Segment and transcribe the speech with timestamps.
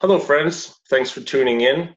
[0.00, 0.80] Hello, friends.
[0.88, 1.94] Thanks for tuning in.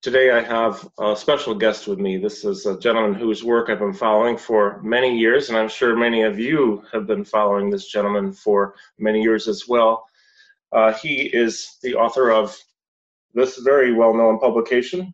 [0.00, 2.16] Today I have a special guest with me.
[2.16, 5.94] This is a gentleman whose work I've been following for many years, and I'm sure
[5.94, 10.06] many of you have been following this gentleman for many years as well.
[10.72, 12.56] Uh, he is the author of
[13.34, 15.12] this very well known publication,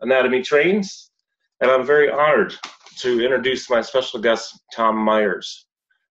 [0.00, 1.09] Anatomy Trains,
[1.60, 2.54] and I'm very honored
[2.98, 5.66] to introduce my special guest, Tom Myers.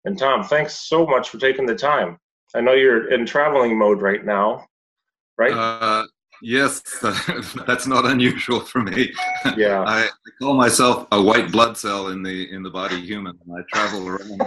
[0.05, 2.17] And Tom, thanks so much for taking the time.
[2.55, 4.65] I know you're in traveling mode right now,
[5.37, 5.51] right?
[5.51, 6.05] Uh,
[6.41, 6.81] yes,
[7.67, 9.13] that's not unusual for me.
[9.55, 9.83] Yeah.
[9.87, 10.09] I,
[10.41, 13.39] call myself a white blood cell in the in the body human.
[13.49, 14.41] I travel around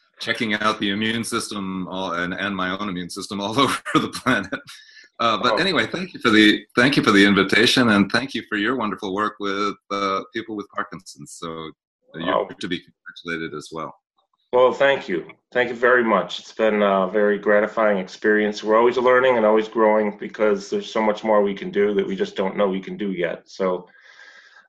[0.20, 4.08] checking out the immune system all, and, and my own immune system all over the
[4.08, 4.60] planet.
[5.20, 5.56] Uh, but oh.
[5.56, 8.76] anyway, thank you for the thank you for the invitation, and thank you for your
[8.76, 11.32] wonderful work with uh, people with Parkinson's.
[11.38, 11.70] So
[12.14, 12.48] you're oh.
[12.48, 13.94] to be congratulated as well.
[14.52, 15.26] Well, thank you.
[15.52, 16.38] Thank you very much.
[16.38, 18.64] It's been a very gratifying experience.
[18.64, 22.06] We're always learning and always growing because there's so much more we can do that
[22.06, 23.42] we just don't know we can do yet.
[23.46, 23.88] So,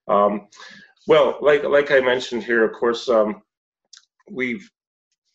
[0.08, 0.48] um,
[1.08, 3.42] well, like like I mentioned here, of course, um,
[4.32, 4.70] we've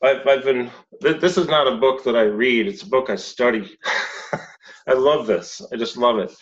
[0.02, 0.70] I've, I've been.
[1.00, 2.66] This is not a book that I read.
[2.66, 3.78] It's a book I study.
[4.86, 5.62] I love this.
[5.72, 6.34] I just love it.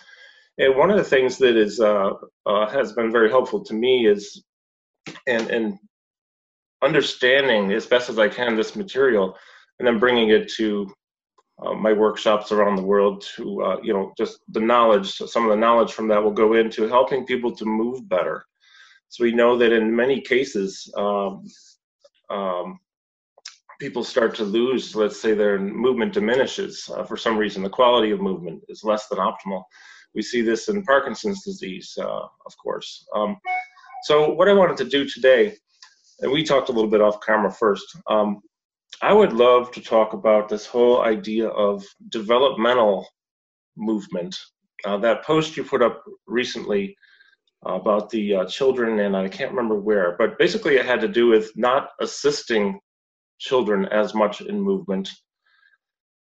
[0.58, 2.10] And one of the things that is uh,
[2.46, 4.42] uh, has been very helpful to me is,
[5.26, 5.78] and and
[6.82, 9.36] understanding as best as I can this material,
[9.78, 10.92] and then bringing it to
[11.62, 15.12] uh, my workshops around the world to uh, you know just the knowledge.
[15.12, 18.44] Some of the knowledge from that will go into helping people to move better.
[19.08, 20.92] So we know that in many cases.
[20.96, 21.44] Um,
[22.30, 22.78] um,
[23.82, 28.12] people start to lose, let's say their movement diminishes uh, for some reason, the quality
[28.12, 29.64] of movement is less than optimal.
[30.14, 33.04] We see this in Parkinson's disease, uh, of course.
[33.12, 33.38] Um,
[34.04, 35.56] so what I wanted to do today,
[36.20, 38.40] and we talked a little bit off camera first, um,
[39.00, 43.08] I would love to talk about this whole idea of developmental
[43.76, 44.36] movement.
[44.84, 46.96] Uh, that post you put up recently
[47.66, 51.26] about the uh, children, and I can't remember where, but basically it had to do
[51.26, 52.78] with not assisting
[53.42, 55.10] children as much in movement.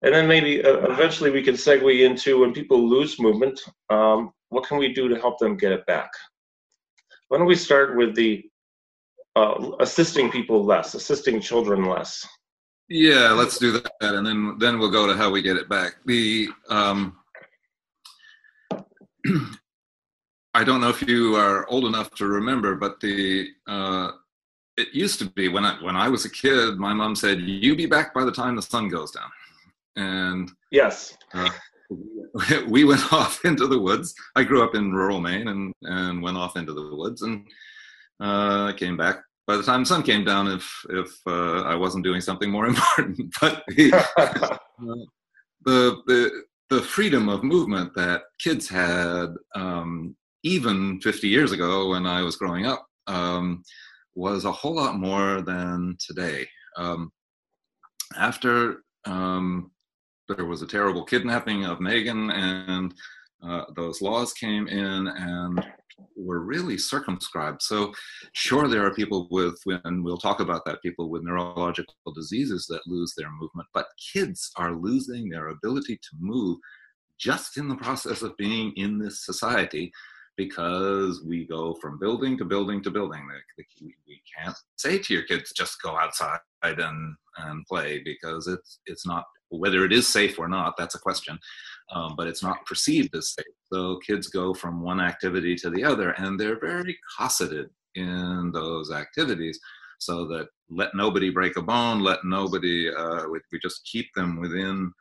[0.02, 4.66] And then maybe uh, eventually we can segue into when people lose movement, um, what
[4.66, 6.10] can we do to help them get it back?
[7.28, 8.42] Why don't we start with the
[9.36, 12.26] uh, assisting people less, assisting children less?
[12.88, 15.94] Yeah, let's do that, and then then we'll go to how we get it back.
[16.04, 17.16] The um,
[20.54, 24.10] I don't know if you are old enough to remember, but the uh,
[24.77, 27.77] it used to be when I when I was a kid, my mom said, "You
[27.77, 29.31] be back by the time the sun goes down,"
[29.97, 31.50] and yes, uh,
[32.69, 34.15] we went off into the woods.
[34.37, 37.47] I grew up in rural Maine and and went off into the woods and
[38.21, 40.49] uh, came back by the time the sun came down.
[40.49, 44.56] If if uh, I wasn't doing something more important, but the, uh,
[45.65, 52.06] the the the freedom of movement that kids had um, even 50 years ago when
[52.06, 52.87] I was growing up.
[53.06, 53.62] Um,
[54.14, 56.46] was a whole lot more than today.
[56.76, 57.10] Um,
[58.16, 59.70] after um,
[60.28, 62.94] there was a terrible kidnapping of Megan, and
[63.42, 65.64] uh, those laws came in and
[66.16, 67.62] were really circumscribed.
[67.62, 67.92] So,
[68.32, 72.86] sure, there are people with, and we'll talk about that, people with neurological diseases that
[72.86, 76.58] lose their movement, but kids are losing their ability to move
[77.18, 79.92] just in the process of being in this society
[80.37, 83.26] because we go from building to building to building.
[83.56, 83.65] We,
[84.38, 89.25] can't say to your kids, just go outside and, and play because it's, it's not,
[89.50, 91.38] whether it is safe or not, that's a question,
[91.92, 93.44] um, but it's not perceived as safe.
[93.71, 98.91] So kids go from one activity to the other and they're very cosseted in those
[98.91, 99.60] activities
[99.98, 104.41] so that let nobody break a bone, let nobody, uh, we, we just keep them
[104.41, 104.92] within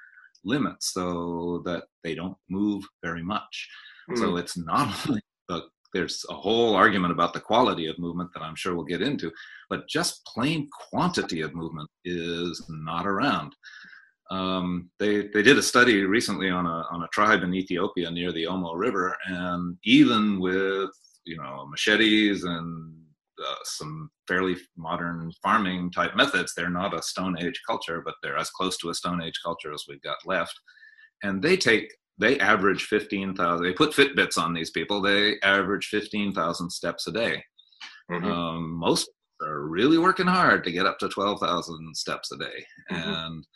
[0.43, 3.69] limits so that they don't move very much.
[4.15, 4.37] So hmm.
[4.37, 5.63] it's not only the,
[5.93, 9.31] there's a whole argument about the quality of movement that I'm sure we'll get into,
[9.69, 13.55] but just plain quantity of movement is not around.
[14.29, 18.31] Um, they they did a study recently on a on a tribe in Ethiopia near
[18.31, 20.89] the Omo River, and even with
[21.25, 22.95] you know machetes and
[23.45, 28.37] uh, some fairly modern farming type methods, they're not a Stone Age culture, but they're
[28.37, 30.57] as close to a Stone Age culture as we've got left.
[31.23, 31.91] And they take
[32.21, 33.65] they average 15,000.
[33.65, 35.01] They put Fitbits on these people.
[35.01, 37.43] They average 15,000 steps a day.
[38.09, 38.31] Mm-hmm.
[38.31, 39.09] Um, most
[39.41, 42.65] are really working hard to get up to 12,000 steps a day.
[42.91, 43.09] Mm-hmm.
[43.09, 43.47] And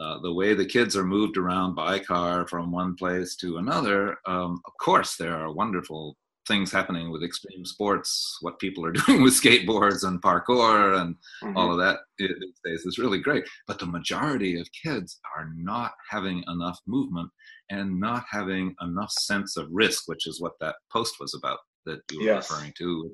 [0.00, 4.16] uh, the way the kids are moved around by car from one place to another,
[4.26, 9.22] um, of course, there are wonderful things happening with extreme sports, what people are doing
[9.22, 11.56] with skateboards and parkour and mm-hmm.
[11.56, 12.28] all of that these
[12.64, 13.44] days is really great.
[13.66, 17.30] But the majority of kids are not having enough movement
[17.70, 22.00] and not having enough sense of risk, which is what that post was about that
[22.10, 22.50] you were yes.
[22.50, 23.10] referring to.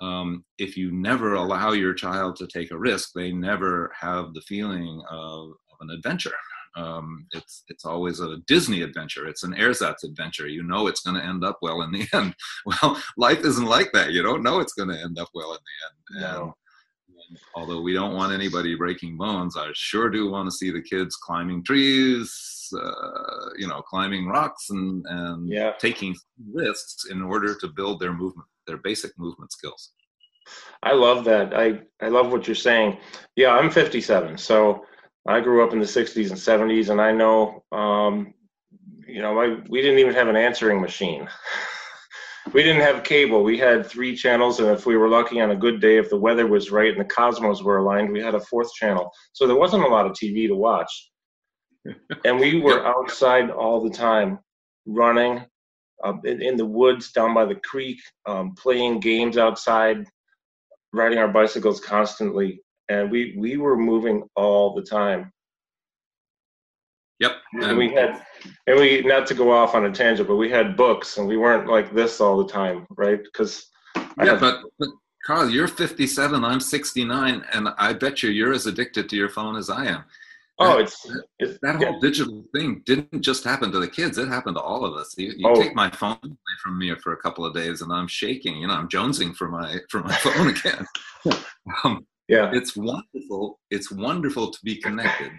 [0.00, 4.40] Um, if you never allow your child to take a risk, they never have the
[4.42, 6.32] feeling of, of an adventure.
[6.76, 9.26] Um, it's it's always a Disney adventure.
[9.26, 10.48] It's an ersatz adventure.
[10.48, 12.34] You know it's going to end up well in the end.
[12.64, 14.12] Well, life isn't like that.
[14.12, 16.22] You don't know it's going to end up well in the end.
[16.22, 16.42] No.
[16.42, 16.52] And,
[17.28, 20.82] and although we don't want anybody breaking bones, I sure do want to see the
[20.82, 25.72] kids climbing trees, uh, you know, climbing rocks and and yeah.
[25.78, 26.16] taking
[26.52, 29.92] risks in order to build their movement, their basic movement skills.
[30.82, 31.54] I love that.
[31.54, 32.98] I I love what you're saying.
[33.36, 34.84] Yeah, I'm 57, so
[35.26, 36.38] I grew up in the 60s and
[36.70, 38.34] 70s, and I know, um,
[39.06, 41.28] you know, I, we didn't even have an answering machine.
[42.52, 43.44] we didn't have cable.
[43.44, 46.18] We had three channels, and if we were lucky on a good day, if the
[46.18, 49.12] weather was right and the cosmos were aligned, we had a fourth channel.
[49.32, 51.10] So there wasn't a lot of TV to watch.
[52.24, 54.40] and we were outside all the time,
[54.86, 55.44] running
[56.02, 60.04] uh, in, in, the woods down by the creek, um, playing games outside,
[60.92, 62.60] riding our bicycles constantly
[62.92, 65.32] and we we were moving all the time.
[67.20, 67.36] Yep.
[67.62, 68.20] And we had,
[68.66, 71.36] and we not to go off on a tangent, but we had books, and we
[71.36, 73.22] weren't like this all the time, right?
[73.22, 73.68] Because
[74.22, 74.88] yeah, but, but
[75.24, 79.56] Carl, you're 57, I'm 69, and I bet you you're as addicted to your phone
[79.56, 80.04] as I am.
[80.58, 81.98] Oh, it's, it's that whole yeah.
[82.00, 85.14] digital thing didn't just happen to the kids; it happened to all of us.
[85.16, 85.54] You, you oh.
[85.54, 88.58] take my phone away from me for a couple of days, and I'm shaking.
[88.58, 90.86] You know, I'm jonesing for my for my phone again.
[91.84, 92.50] um, yeah.
[92.52, 95.32] It's wonderful it's wonderful to be connected.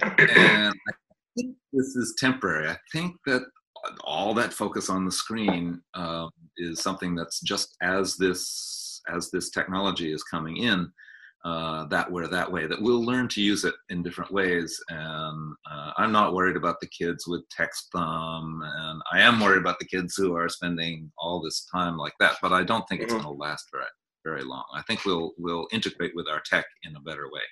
[0.00, 0.92] And i
[1.36, 2.68] think this is temporary.
[2.68, 3.42] I think that
[4.02, 6.26] all that focus on the screen uh,
[6.56, 10.90] is something that's just as this as this technology is coming in
[11.44, 14.78] uh, that we're that way that we'll learn to use it in different ways.
[14.88, 19.60] And uh, i'm not worried about the kids with text thumb and i am worried
[19.60, 23.00] about the kids who are spending all this time like that but i don't think
[23.00, 23.22] it's mm-hmm.
[23.22, 23.84] going to last very
[24.28, 24.64] very long.
[24.74, 27.46] I think we'll we'll integrate with our tech in a better way.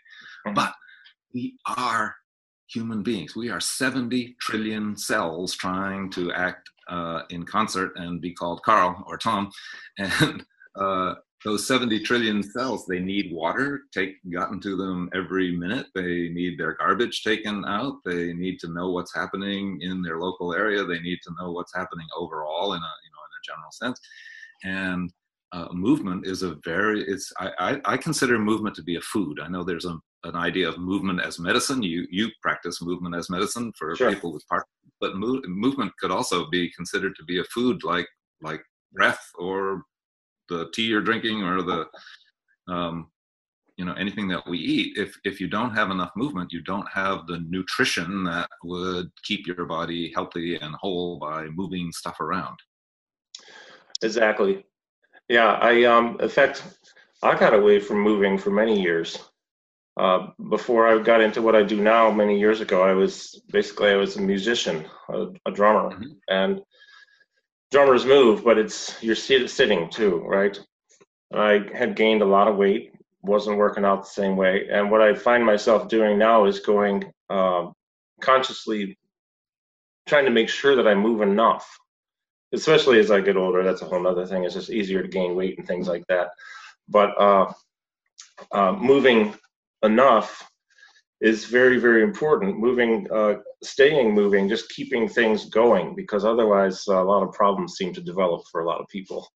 [0.46, 0.55] Mm-hmm.
[0.55, 0.73] But
[1.34, 2.14] we are
[2.69, 3.37] human beings.
[3.37, 9.05] We are 70 trillion cells trying to act uh, in concert and be called Carl
[9.06, 9.50] or Tom.
[9.99, 10.44] And
[10.76, 11.14] uh,
[11.44, 15.87] those 70 trillion cells, they need water take gotten to them every minute.
[15.94, 17.94] They need their garbage taken out.
[18.05, 20.84] They need to know what's happening in their local area.
[20.84, 24.00] They need to know what's happening overall in a you know in a general sense.
[24.64, 25.11] And
[25.53, 29.41] uh, movement is a very it's I, I, I consider movement to be a food.
[29.41, 31.83] I know there's a, an idea of movement as medicine.
[31.83, 34.13] You you practice movement as medicine for sure.
[34.13, 38.09] people with parkinson's but move, movement could also be considered to be a food like
[38.43, 38.63] like
[38.93, 39.83] breath or
[40.49, 41.87] the tea you're drinking or the
[42.69, 43.09] um,
[43.77, 44.99] you know anything that we eat.
[44.99, 49.47] If if you don't have enough movement you don't have the nutrition that would keep
[49.47, 52.59] your body healthy and whole by moving stuff around.
[54.03, 54.65] Exactly
[55.28, 56.62] yeah, I um, in fact,
[57.23, 59.19] I got away from moving for many years.
[59.96, 63.90] Uh, before I got into what I do now, many years ago, I was basically
[63.90, 66.12] I was a musician, a, a drummer, mm-hmm.
[66.28, 66.61] and
[67.70, 70.58] drummers move, but it's you're sitting too, right?
[71.34, 72.93] I had gained a lot of weight,
[73.23, 77.11] wasn't working out the same way, and what I find myself doing now is going
[77.30, 77.71] uh,
[78.21, 78.99] consciously
[80.06, 81.66] trying to make sure that I move enough
[82.57, 84.45] especially as I get older, that's a whole other thing.
[84.45, 86.29] It's just easier to gain weight and things like that.
[86.89, 87.53] But uh,
[88.53, 89.35] uh, moving
[89.83, 90.49] enough
[91.21, 92.59] is very, very important.
[92.59, 97.93] Moving, uh, staying moving, just keeping things going, because otherwise a lot of problems seem
[97.95, 99.27] to develop for a lot of people.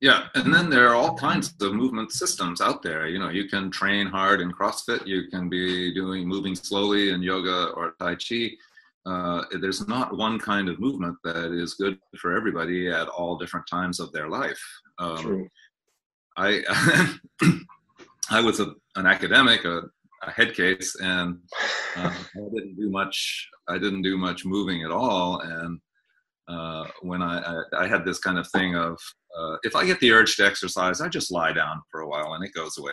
[0.00, 3.06] Yeah, and then there are all kinds of movement systems out there.
[3.08, 5.06] You know, you can train hard in CrossFit.
[5.06, 8.50] You can be doing moving slowly in yoga or Tai Chi
[9.06, 13.66] uh, there's not one kind of movement that is good for everybody at all different
[13.68, 14.60] times of their life.
[14.98, 15.48] Um, True.
[16.36, 16.62] I
[18.30, 19.82] I was a, an academic, a,
[20.22, 21.38] a head case, and
[21.96, 23.48] uh, I didn't do much.
[23.68, 25.40] I didn't do much moving at all.
[25.40, 25.78] And
[26.48, 28.98] uh, when I, I, I had this kind of thing of
[29.38, 32.34] uh, if I get the urge to exercise, I just lie down for a while
[32.34, 32.92] and it goes away.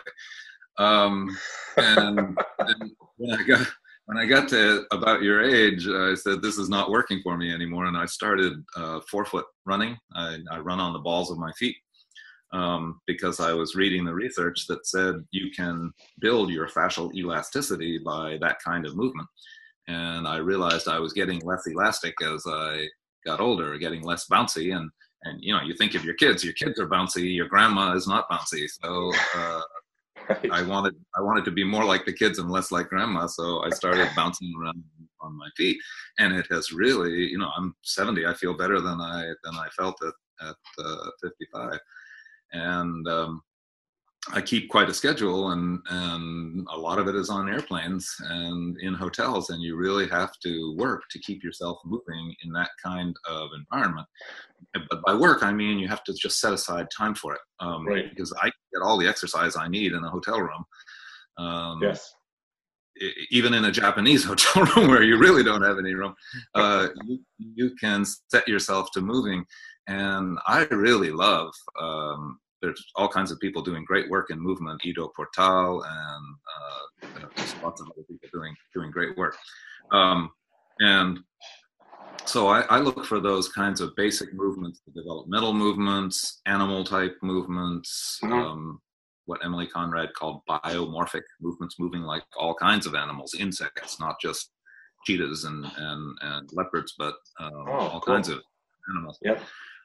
[0.78, 1.36] Um,
[1.76, 3.66] and, and when I got
[4.12, 7.52] when I got to about your age, I said, this is not working for me
[7.52, 7.86] anymore.
[7.86, 9.96] And I started uh, forefoot running.
[10.14, 11.76] I, I, run on the balls of my feet
[12.52, 17.98] um, because I was reading the research that said you can build your fascial elasticity
[18.04, 19.28] by that kind of movement.
[19.88, 22.88] And I realized I was getting less elastic as I
[23.24, 24.76] got older, getting less bouncy.
[24.76, 24.90] And,
[25.24, 28.08] and you know you think of your kids your kids are bouncy your grandma is
[28.08, 29.60] not bouncy so uh,
[30.28, 30.50] right.
[30.52, 33.62] i wanted i wanted to be more like the kids and less like grandma so
[33.64, 34.82] i started bouncing around
[35.20, 35.76] on my feet
[36.18, 39.68] and it has really you know i'm 70 i feel better than i than i
[39.76, 40.14] felt at
[40.48, 41.78] at uh, 55
[42.52, 43.42] and um,
[44.30, 48.78] I keep quite a schedule, and and a lot of it is on airplanes and
[48.80, 53.16] in hotels, and you really have to work to keep yourself moving in that kind
[53.28, 54.06] of environment.
[54.90, 57.86] But by work, I mean you have to just set aside time for it, um,
[57.86, 58.08] right?
[58.10, 60.64] Because I get all the exercise I need in a hotel room.
[61.38, 62.12] Um, yes.
[63.30, 66.14] Even in a Japanese hotel room where you really don't have any room,
[66.54, 69.44] uh, you, you can set yourself to moving,
[69.88, 74.80] and I really love um, there's all kinds of people doing great work in movement,
[74.84, 79.36] Ido Portal, and uh, there's lots of other people doing doing great work.
[79.90, 80.30] Um,
[80.78, 81.18] and
[82.24, 87.16] so I, I, look for those kinds of basic movements, the developmental movements, animal type
[87.22, 88.32] movements, mm-hmm.
[88.32, 88.80] um,
[89.26, 94.50] what Emilie Conrad called biomorphic movements, moving like all kinds of animals, insects, not just
[95.06, 98.14] cheetahs and and, and leopards, but um, oh, all cool.
[98.14, 98.40] kinds of
[98.90, 99.18] animals.
[99.22, 99.40] Yep.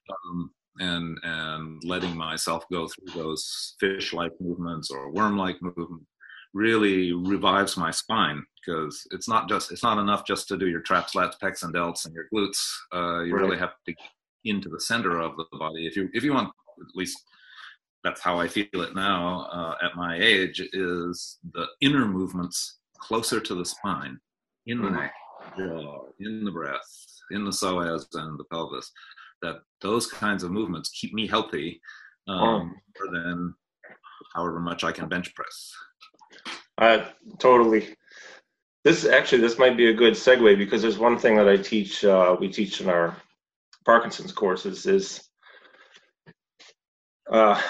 [0.09, 6.05] Um, and and letting myself go through those fish-like movements or worm-like movements
[6.53, 10.81] really revives my spine because it's not just it's not enough just to do your
[10.81, 12.59] traps, lats, pecs, and delts and your glutes.
[12.93, 13.43] Uh, you right.
[13.43, 14.09] really have to get
[14.45, 16.47] into the center of the body if you if you want
[16.79, 17.17] at least
[18.03, 23.39] that's how I feel it now uh, at my age is the inner movements closer
[23.39, 24.19] to the spine
[24.67, 24.95] in the mm.
[24.95, 25.13] neck,
[25.57, 26.79] jaw, in the breath,
[27.31, 28.91] in the psoas and the pelvis
[29.41, 31.81] that those kinds of movements keep me healthy
[32.27, 32.59] um, oh.
[32.59, 33.53] more than
[34.33, 35.73] however much I can bench press.
[36.77, 37.05] Uh,
[37.39, 37.96] totally.
[38.87, 42.05] This actually, this might be a good segue because there's one thing that I teach.
[42.05, 43.17] Uh, we teach in our
[43.83, 45.27] Parkinson's courses is,
[47.29, 47.61] uh,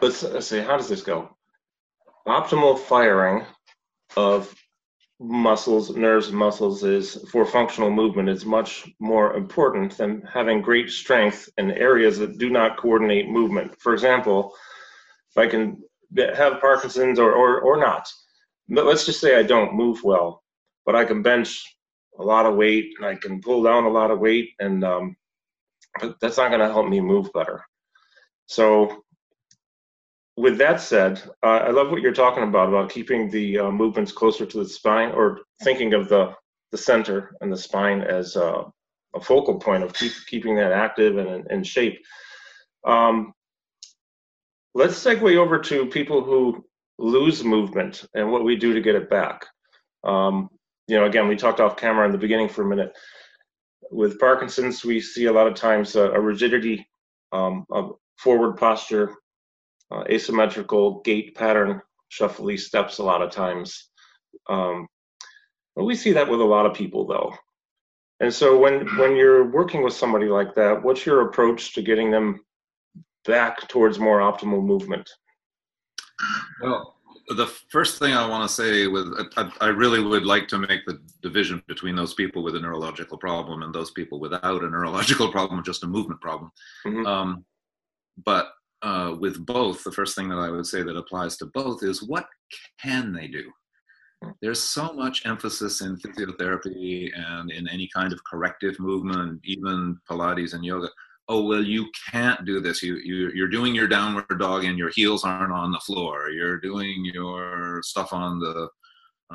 [0.00, 1.36] let's, let's see, how does this go?
[2.26, 3.44] Optimal firing
[4.16, 4.54] of
[5.20, 10.88] muscles, nerves, and muscles is for functional movement is much more important than having great
[10.88, 13.78] strength in areas that do not coordinate movement.
[13.82, 14.54] For example,
[15.28, 15.82] if I can
[16.16, 18.08] have Parkinson's or, or, or not,
[18.68, 20.42] let's just say I don't move well,
[20.86, 21.62] but I can bench
[22.18, 25.16] a lot of weight and I can pull down a lot of weight, and um,
[26.20, 27.64] that's not going to help me move better.
[28.46, 29.02] So
[30.36, 34.12] with that said, uh, I love what you're talking about about keeping the uh, movements
[34.12, 36.34] closer to the spine, or thinking of the
[36.70, 38.64] the center and the spine as uh,
[39.14, 42.00] a focal point of keep, keeping that active and in shape.
[42.84, 43.34] Um,
[44.74, 46.64] let's segue over to people who
[47.02, 49.44] lose movement and what we do to get it back.
[50.04, 50.48] Um,
[50.86, 52.92] you know, again, we talked off camera in the beginning for a minute.
[53.90, 56.86] With Parkinson's, we see a lot of times a, a rigidity
[57.32, 59.14] um, of forward posture
[59.90, 63.90] uh, asymmetrical gait pattern, shuffly steps a lot of times.
[64.48, 64.86] Um,
[65.76, 67.34] we see that with a lot of people though.
[68.20, 72.10] And so when when you're working with somebody like that, what's your approach to getting
[72.10, 72.40] them
[73.24, 75.10] back towards more optimal movement?
[76.60, 76.96] Well,
[77.28, 80.84] the first thing I want to say with I, I, really would like to make
[80.86, 85.30] the division between those people with a neurological problem and those people without a neurological
[85.30, 86.50] problem, just a movement problem.
[86.86, 87.06] Mm-hmm.
[87.06, 87.44] Um,
[88.24, 88.52] but
[88.82, 92.02] uh, with both, the first thing that I would say that applies to both is
[92.02, 92.26] what
[92.80, 93.50] can they do?
[94.40, 100.54] There's so much emphasis in physiotherapy and in any kind of corrective movement, even Pilates
[100.54, 100.88] and yoga.
[101.32, 102.82] Oh well, you can't do this.
[102.82, 106.28] You you you're doing your downward dog and your heels aren't on the floor.
[106.30, 108.68] You're doing your stuff on the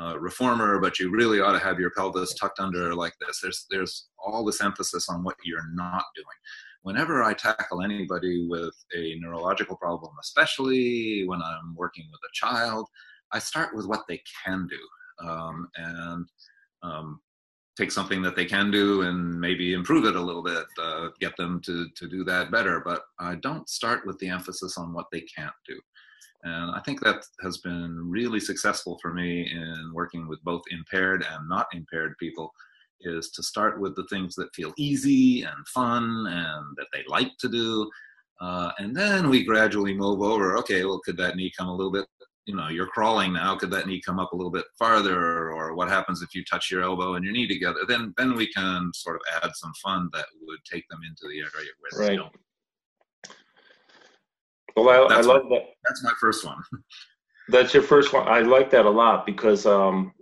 [0.00, 3.40] uh, reformer, but you really ought to have your pelvis tucked under like this.
[3.42, 6.38] There's there's all this emphasis on what you're not doing
[6.82, 12.88] whenever I tackle anybody with a neurological problem, especially when I'm working with a child,
[13.32, 16.26] I start with what they can do um, and
[16.82, 17.20] um,
[17.78, 21.36] take something that they can do and maybe improve it a little bit, uh, get
[21.36, 22.82] them to, to do that better.
[22.84, 25.78] But I don't start with the emphasis on what they can't do.
[26.42, 31.24] And I think that has been really successful for me in working with both impaired
[31.30, 32.52] and not impaired people
[33.02, 37.36] is to start with the things that feel easy and fun and that they like
[37.38, 37.88] to do.
[38.40, 40.56] Uh, and then we gradually move over.
[40.58, 42.06] Okay, well, could that knee come a little bit?
[42.48, 43.56] You know, you're crawling now.
[43.56, 45.50] Could that knee come up a little bit farther?
[45.50, 47.80] Or what happens if you touch your elbow and your knee together?
[47.86, 51.40] Then, then we can sort of add some fun that would take them into the
[51.40, 52.08] area where right.
[52.08, 52.32] they don't.
[54.74, 55.64] Well, I, I love my, that.
[55.86, 56.56] That's my first one.
[57.48, 58.26] That's your first one.
[58.26, 60.12] I like that a lot because um,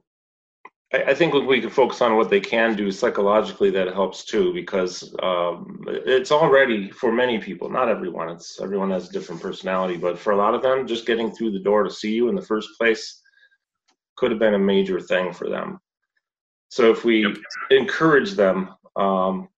[0.92, 3.70] I, I think we can focus on what they can do psychologically.
[3.70, 8.28] That helps too, because um, it's already for many people, not everyone.
[8.28, 11.52] It's everyone has a different personality, but for a lot of them, just getting through
[11.52, 13.22] the door to see you in the first place
[14.16, 15.78] could have been a major thing for them.
[16.68, 17.36] So if we yep.
[17.70, 19.48] encourage them um,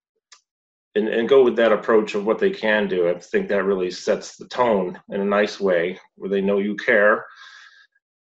[0.94, 3.90] and, and go with that approach of what they can do, I think that really
[3.90, 7.25] sets the tone in a nice way where they know you care.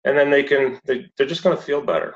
[0.06, 2.16] And then they can, they, they're just going to feel better.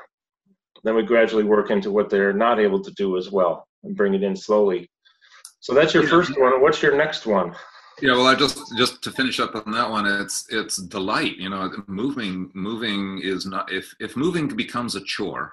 [0.86, 4.14] Then we gradually work into what they're not able to do as well and bring
[4.14, 4.88] it in slowly.
[5.58, 6.60] So that's your first one.
[6.62, 7.56] What's your next one?
[8.00, 11.38] Yeah, well, I just just to finish up on that one, it's it's delight.
[11.38, 15.52] You know, moving moving is not if if moving becomes a chore,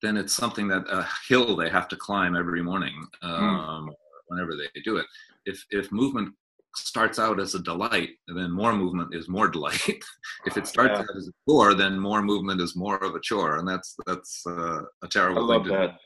[0.00, 3.28] then it's something that a hill they have to climb every morning hmm.
[3.28, 3.94] um, mm.
[4.26, 5.06] whenever they do it.
[5.46, 6.34] If if movement
[6.76, 9.80] starts out as a delight, then more movement is more delight.
[10.46, 11.00] if it starts yeah.
[11.00, 14.42] out as a chore, then more movement is more of a chore, and that's that's
[14.46, 15.50] uh, a terrible.
[15.50, 15.98] I love that.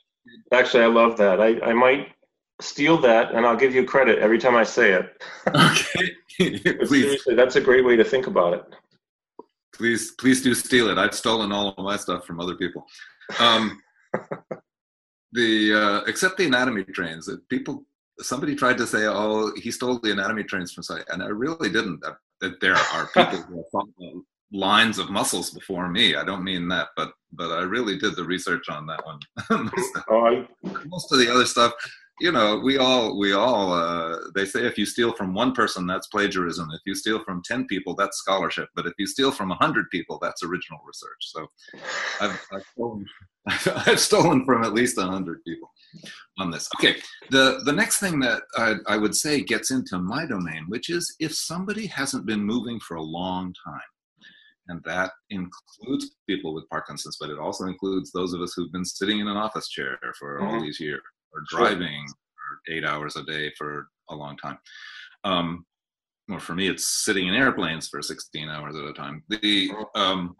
[0.53, 1.41] Actually, I love that.
[1.41, 2.09] I, I might
[2.61, 5.23] steal that and I'll give you credit every time I say it.
[6.39, 6.59] Okay.
[6.85, 7.23] please.
[7.35, 8.65] that's a great way to think about it.
[9.73, 10.99] Please, please do steal it.
[10.99, 12.85] I've stolen all of my stuff from other people.
[13.39, 13.81] Um,
[15.33, 17.87] the uh, except the anatomy trains that people
[18.21, 21.69] somebody tried to say, oh, he stole the anatomy trains from site, and I really
[21.71, 22.01] didn't.
[22.41, 26.15] That there are people who have lines of muscles before me.
[26.15, 29.19] I don't mean that, but but I really did the research on that one.
[30.11, 30.47] oh,
[30.87, 31.73] Most of the other stuff
[32.21, 35.87] you know we all we all uh, they say if you steal from one person
[35.87, 39.51] that's plagiarism if you steal from 10 people that's scholarship but if you steal from
[39.51, 41.47] a 100 people that's original research so
[42.21, 43.07] i've, I've, stolen,
[43.87, 45.71] I've stolen from at least a 100 people
[46.39, 46.97] on this okay
[47.31, 51.15] the the next thing that I, I would say gets into my domain which is
[51.21, 53.81] if somebody hasn't been moving for a long time
[54.69, 58.85] and that includes people with Parkinson's, but it also includes those of us who've been
[58.85, 60.47] sitting in an office chair for mm-hmm.
[60.47, 62.77] all these years or driving sure.
[62.77, 64.59] eight hours a day for a long time.
[65.25, 65.65] Um,
[66.29, 69.23] well, for me, it's sitting in airplanes for 16 hours at a time.
[69.29, 70.35] The um,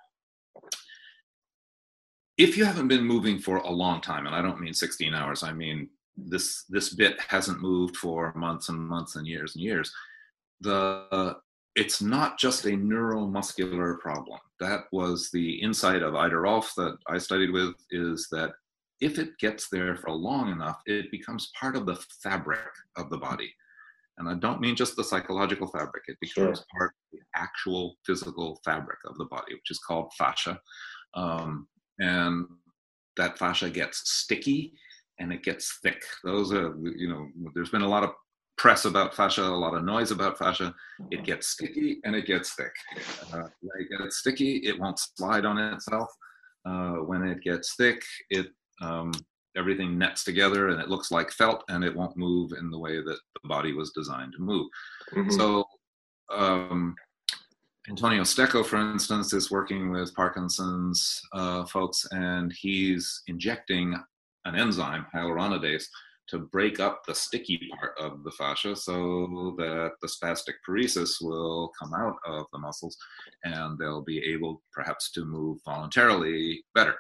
[2.39, 5.43] if you haven't been moving for a long time, and I don't mean 16 hours,
[5.43, 9.93] I mean this this bit hasn't moved for months and months and years and years.
[10.61, 11.37] The
[11.75, 14.41] it's not just a neuromuscular problem.
[14.61, 18.53] That was the insight of Ida Rolf that I studied with, is that
[19.03, 22.61] if it gets there for long enough, it becomes part of the fabric
[22.97, 23.53] of the body.
[24.17, 26.67] And I don't mean just the psychological fabric, it becomes sure.
[26.79, 30.59] part of the actual physical fabric of the body, which is called fascia.
[31.13, 32.47] Um, and
[33.17, 34.73] that fascia gets sticky
[35.19, 36.03] and it gets thick.
[36.25, 38.11] Those are, you know, there's been a lot of
[38.59, 40.75] press about fascia, a lot of noise about fascia.
[41.11, 42.73] It gets sticky and it gets thick.
[43.33, 46.09] Uh, when it gets sticky, it won't slide on itself.
[46.67, 48.49] Uh, when it gets thick, it
[48.83, 49.13] um,
[49.57, 52.97] everything nets together and it looks like felt and it won't move in the way
[52.97, 54.67] that the body was designed to move.
[55.15, 55.31] Mm-hmm.
[55.31, 55.65] So,
[56.35, 56.95] um,
[57.89, 63.95] Antonio Stecco, for instance, is working with Parkinson's uh, folks and he's injecting
[64.45, 65.85] an enzyme, hyaluronidase,
[66.29, 71.71] to break up the sticky part of the fascia so that the spastic paresis will
[71.81, 72.97] come out of the muscles
[73.45, 76.97] and they'll be able perhaps to move voluntarily better.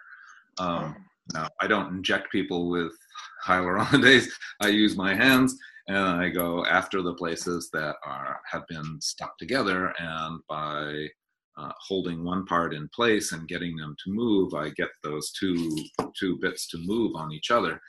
[0.58, 2.92] Um, now, I don't inject people with
[3.44, 4.28] hyaluronidase.
[4.60, 9.38] I use my hands and I go after the places that are have been stuck
[9.38, 11.08] together, and by
[11.56, 15.76] uh, holding one part in place and getting them to move, I get those two
[16.18, 17.80] two bits to move on each other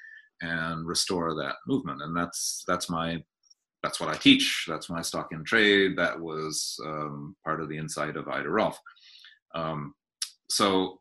[0.42, 2.02] and restore that movement.
[2.02, 3.22] And that's that's my
[3.84, 4.66] that's what I teach.
[4.68, 5.98] That's my stock in trade.
[5.98, 8.80] That was um, part of the insight of Ida Rolf.
[9.56, 9.94] Um,
[10.50, 11.00] so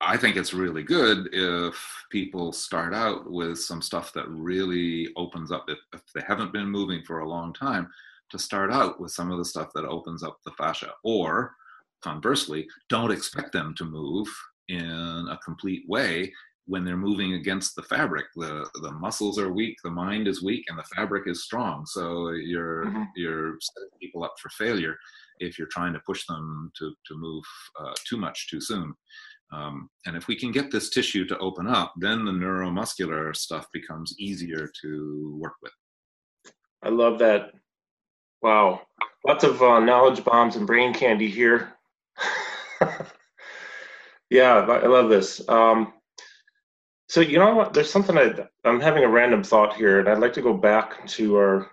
[0.00, 5.50] I think it's really good if people start out with some stuff that really opens
[5.50, 7.88] up, if, if, they haven't been moving for a long time,
[8.30, 10.92] to start out with some of the stuff that opens up the fascia.
[11.02, 11.52] Or
[12.02, 14.28] conversely, don't expect them to move
[14.68, 16.32] in a complete way
[16.66, 18.26] when they're moving against the fabric.
[18.34, 21.86] The, the muscles are weak, the mind is weak, and the fabric is strong.
[21.86, 23.04] So you're, mm-hmm.
[23.14, 24.96] you're setting people up for failure
[25.38, 27.44] if you're trying to push them to, to move
[27.80, 28.92] uh, too much too soon.
[29.52, 33.66] Um, and if we can get this tissue to open up, then the neuromuscular stuff
[33.72, 35.72] becomes easier to work with.
[36.82, 37.52] I love that.
[38.42, 38.82] Wow.
[39.26, 41.74] Lots of uh, knowledge bombs and brain candy here.
[44.30, 45.46] yeah, I love this.
[45.48, 45.94] Um,
[47.08, 47.72] so, you know what?
[47.72, 51.06] There's something I, I'm having a random thought here, and I'd like to go back
[51.08, 51.70] to our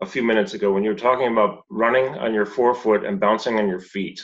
[0.00, 3.58] a few minutes ago when you were talking about running on your forefoot and bouncing
[3.58, 4.22] on your feet.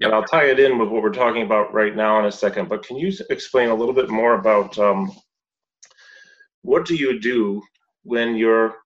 [0.00, 2.68] And I'll tie it in with what we're talking about right now in a second.
[2.68, 5.10] But can you explain a little bit more about um,
[6.62, 7.62] what do you do
[8.04, 8.76] when you're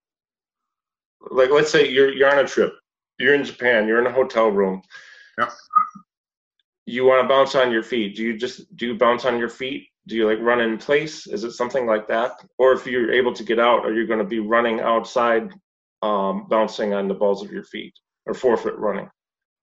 [1.30, 2.74] like, let's say you're you're on a trip,
[3.18, 4.82] you're in Japan, you're in a hotel room.
[5.38, 5.50] Yeah.
[6.86, 8.16] You want to bounce on your feet.
[8.16, 9.88] Do you just do you bounce on your feet?
[10.08, 11.26] Do you like run in place?
[11.26, 12.32] Is it something like that?
[12.58, 15.52] Or if you're able to get out, are you going to be running outside,
[16.02, 17.94] um, bouncing on the balls of your feet,
[18.26, 19.08] or forefoot running?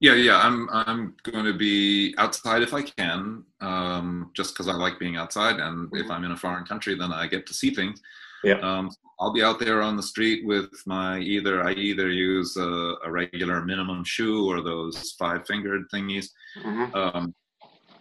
[0.01, 0.39] Yeah, yeah.
[0.39, 5.17] I'm I'm going to be outside if I can, um, just because I like being
[5.17, 5.59] outside.
[5.59, 6.11] And if Mhm.
[6.11, 8.01] I'm in a foreign country, then I get to see things.
[8.43, 8.59] Yeah.
[8.59, 12.95] Um, I'll be out there on the street with my either I either use a,
[13.03, 16.27] a regular minimum shoe or those five fingered thingies,
[16.63, 16.95] Mhm.
[16.95, 17.35] um,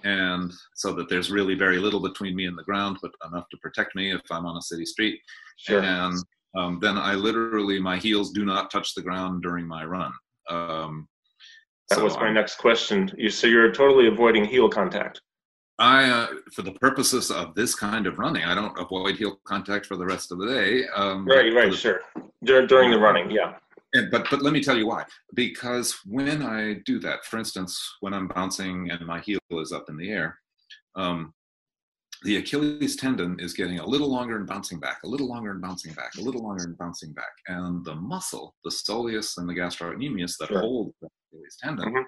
[0.05, 3.57] and so that there's really very little between me and the ground, but enough to
[3.59, 5.21] protect me if I'm on a city street.
[5.57, 5.83] Sure.
[5.83, 6.15] And
[6.55, 10.13] um, then I literally my heels do not touch the ground during my run.
[11.89, 13.11] That so was my I'm- next question.
[13.17, 15.21] You so you're totally avoiding heel contact.
[15.81, 19.87] I, uh, for the purposes of this kind of running, I don't avoid heel contact
[19.87, 20.87] for the rest of the day.
[20.89, 22.01] Um, Right, right, the- sure.
[22.45, 23.59] Dur- During the running, yeah.
[23.95, 25.05] and- but but let me tell you why.
[25.35, 29.89] Because when I do that, for instance, when I'm bouncing and my heel is up
[29.89, 30.39] in the air,
[30.97, 31.33] um,
[32.23, 35.63] the Achilles tendon is getting a little longer and bouncing back, a little longer and
[35.63, 39.55] bouncing back, a little longer and bouncing back, and the muscle, the soleus and the
[39.55, 40.61] gastrocnemius that Sure.
[40.61, 41.09] hold the
[41.57, 42.05] Tendon, Mhm.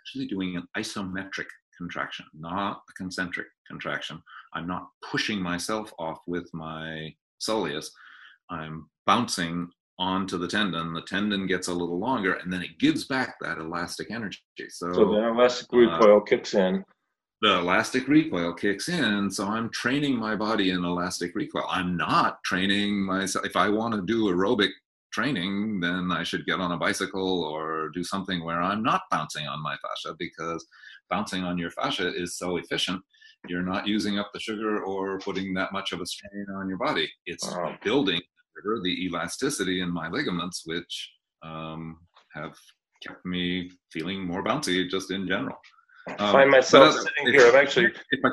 [0.00, 1.46] actually doing an isometric
[1.76, 4.22] contraction, not a concentric contraction.
[4.54, 7.90] I'm not pushing myself off with my soleus.
[8.50, 10.92] I'm bouncing onto the tendon.
[10.94, 14.38] The tendon gets a little longer, and then it gives back that elastic energy.
[14.68, 16.84] So, So the elastic uh, recoil kicks in.
[17.42, 19.30] the elastic recoil kicks in.
[19.30, 21.66] So I'm training my body in elastic recoil.
[21.68, 23.44] I'm not training myself.
[23.44, 24.70] If I want to do aerobic
[25.12, 29.46] training, then I should get on a bicycle or do something where I'm not bouncing
[29.46, 30.66] on my fascia because
[31.10, 33.02] bouncing on your fascia is so efficient.
[33.48, 36.78] You're not using up the sugar or putting that much of a strain on your
[36.78, 37.08] body.
[37.26, 37.76] It's Wow.
[37.82, 38.20] building
[38.82, 41.98] the elasticity in my ligaments, which um,
[42.34, 42.56] have
[43.06, 45.56] kept me feeling more bouncy just in general.
[46.18, 47.48] Um, Find myself uh, sitting here.
[47.48, 47.86] I'm actually.
[48.10, 48.30] if I,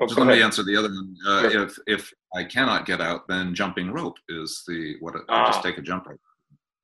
[0.00, 1.14] Oh, go let me answer the other one.
[1.26, 1.62] Uh, Sure.
[1.64, 5.46] If if I cannot get out, then jumping rope is the what I Ah.
[5.46, 6.20] just take a jump rope.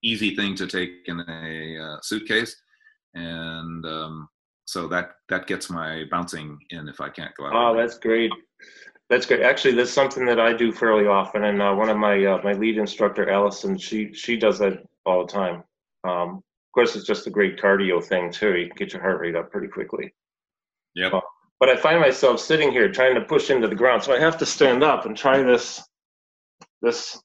[0.02, 2.56] Easy thing to take in a uh, suitcase,
[3.14, 4.28] and um,
[4.64, 7.52] so that that gets my bouncing in if I can't go out.
[7.54, 8.32] Oh, that's great.
[9.08, 9.42] That's great.
[9.42, 12.52] Actually, that's something that I do fairly often, and uh, one of my uh, my
[12.54, 15.62] lead instructor, Allison, she she does that all the time.
[16.04, 18.54] Um, of course, it's just a great cardio thing too.
[18.56, 20.14] You can get your heart rate up pretty quickly.
[20.94, 21.12] Yep.
[21.58, 24.36] But I find myself sitting here trying to push into the ground, so I have
[24.38, 25.82] to stand up and try this.
[26.82, 27.18] This.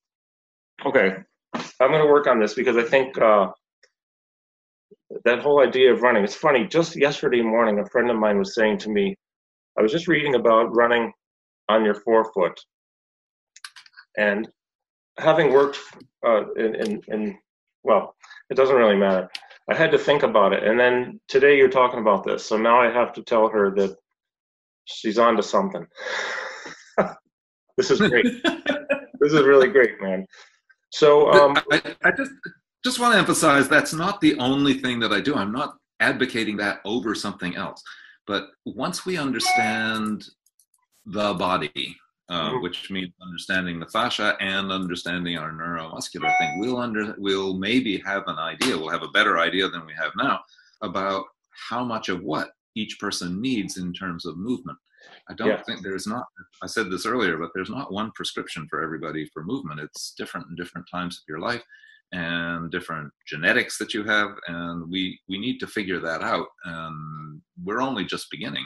[0.86, 1.15] Okay,
[1.54, 3.48] I'm going to work on this because I think uh,
[5.26, 6.24] that whole idea of running.
[6.24, 6.65] It's funny.
[6.65, 9.15] Just yesterday morning, a friend of mine was saying to me,
[9.78, 11.12] I was just reading about running
[11.70, 12.58] on your forefoot,
[14.17, 14.48] and
[15.20, 15.80] having worked
[16.26, 17.38] uh, in, in in
[17.84, 18.15] well,
[18.50, 19.30] it doesn't really matter.
[19.70, 22.80] I had to think about it, and then today you're talking about this, so now
[22.82, 23.96] I have to tell her that
[24.86, 25.86] she's on to something.
[27.78, 28.26] this is great.
[28.44, 30.26] this is really great, man.
[30.91, 32.32] So, um, I, I just
[32.84, 35.36] just want to emphasize that's not the only thing that I do.
[35.36, 37.82] I'm not advocating that over something else.
[38.28, 40.26] But once we understand
[41.06, 41.96] the body,
[42.30, 42.62] uh, Mhm.
[42.63, 48.24] which means understanding the fascia and understanding our neuromuscular thing, we'll under we'll maybe have
[48.28, 48.78] an idea.
[48.78, 50.41] We'll have a better idea than we have now
[50.82, 51.26] about
[51.70, 54.77] how much of what each person needs in terms of movement.
[55.29, 55.63] I don't Yeah.
[55.63, 56.25] think there's not.
[56.62, 59.79] I said this earlier, but there's not one prescription for everybody for movement.
[59.79, 61.63] It's different in different times of your life
[62.12, 66.47] and different genetics that you have, and we we need to figure that out.
[66.65, 68.65] And we're only just beginning.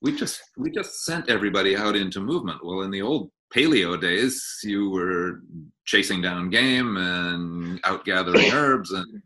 [0.00, 2.64] We just we just sent everybody out into movement.
[2.64, 5.42] Well, in the old paleo days, you were
[5.84, 9.22] chasing down game and out gathering herbs and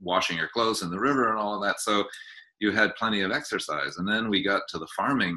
[0.00, 1.80] washing your clothes in the river and all of that.
[1.80, 2.04] So
[2.60, 3.96] you had plenty of exercise.
[3.98, 5.36] And then we got to the farming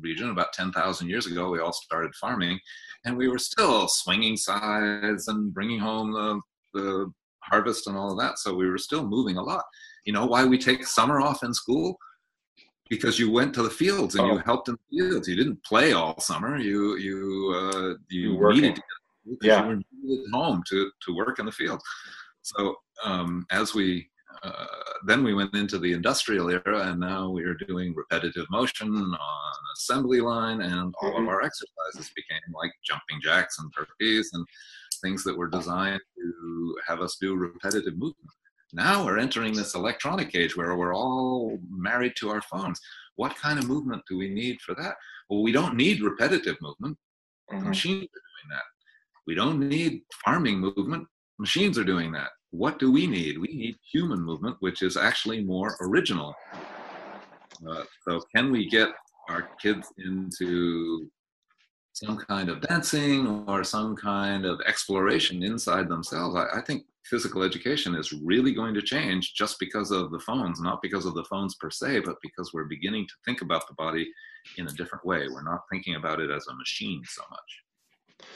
[0.00, 1.50] region about 10,000 years ago.
[1.50, 2.58] We all started farming
[3.04, 6.40] and we were still swinging sides and bringing home the,
[6.72, 8.38] the harvest and all of that.
[8.38, 9.64] So we were still moving a lot.
[10.04, 11.96] You know why we take summer off in school?
[12.90, 14.32] Because you went to the fields and Oh.
[14.34, 15.28] you helped in the fields.
[15.28, 16.56] You didn't play all summer.
[16.58, 19.68] You you uh, you You needed to get Yeah.
[19.70, 21.80] you were at home to to work in the field.
[22.42, 24.08] So um, as we
[24.42, 24.66] uh,
[25.06, 29.54] then we went into the industrial era, and now we are doing repetitive motion on
[29.76, 34.44] assembly line, and all of our exercises became like jumping jacks and burpees and
[35.02, 38.30] things that were designed to have us do repetitive movement.
[38.72, 42.80] Now we're entering this electronic age where we're all married to our phones.
[43.16, 44.94] What kind of movement do we need for that?
[45.28, 46.96] Well, we don't need repetitive movement.
[47.52, 47.68] Mm-hmm.
[47.68, 48.64] Machines are doing that.
[49.26, 51.06] We don't need farming movement.
[51.38, 52.30] Machines are doing that.
[52.52, 53.38] What do we need?
[53.38, 56.34] We need human movement, which is actually more original.
[57.66, 58.90] Uh, so, can we get
[59.28, 61.10] our kids into
[61.94, 66.36] some kind of dancing or some kind of exploration inside themselves?
[66.36, 70.60] I, I think physical education is really going to change just because of the phones,
[70.60, 73.74] not because of the phones per se, but because we're beginning to think about the
[73.74, 74.10] body
[74.58, 75.26] in a different way.
[75.28, 78.28] We're not thinking about it as a machine so much.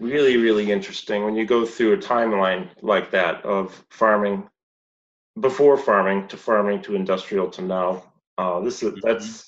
[0.00, 4.48] Really, really interesting when you go through a timeline like that of farming,
[5.40, 8.02] before farming to farming to industrial to now.
[8.36, 9.00] Uh, this is mm-hmm.
[9.06, 9.46] that's